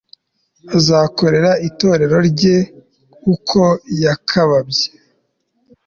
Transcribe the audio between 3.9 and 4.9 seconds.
yakabazye